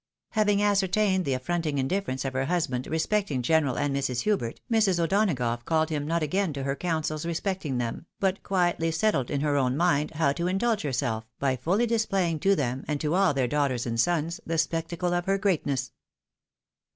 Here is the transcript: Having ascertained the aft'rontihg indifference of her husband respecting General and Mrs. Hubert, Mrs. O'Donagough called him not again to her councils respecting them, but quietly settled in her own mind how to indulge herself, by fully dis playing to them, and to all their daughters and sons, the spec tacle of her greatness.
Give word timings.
Having 0.31 0.63
ascertained 0.63 1.25
the 1.25 1.35
aft'rontihg 1.35 1.77
indifference 1.77 2.25
of 2.25 2.33
her 2.33 2.45
husband 2.45 2.87
respecting 2.87 3.43
General 3.43 3.77
and 3.77 3.95
Mrs. 3.95 4.21
Hubert, 4.21 4.59
Mrs. 4.71 4.99
O'Donagough 4.99 5.63
called 5.63 5.91
him 5.91 6.07
not 6.07 6.23
again 6.23 6.53
to 6.53 6.63
her 6.63 6.75
councils 6.75 7.23
respecting 7.23 7.77
them, 7.77 8.07
but 8.19 8.41
quietly 8.41 8.89
settled 8.89 9.29
in 9.29 9.41
her 9.41 9.55
own 9.55 9.77
mind 9.77 10.09
how 10.15 10.31
to 10.33 10.47
indulge 10.47 10.81
herself, 10.81 11.27
by 11.37 11.55
fully 11.55 11.85
dis 11.85 12.07
playing 12.07 12.39
to 12.39 12.55
them, 12.55 12.83
and 12.87 12.99
to 12.99 13.13
all 13.13 13.31
their 13.31 13.47
daughters 13.47 13.85
and 13.85 13.99
sons, 13.99 14.39
the 14.43 14.57
spec 14.57 14.87
tacle 14.87 15.13
of 15.15 15.25
her 15.25 15.37
greatness. 15.37 15.91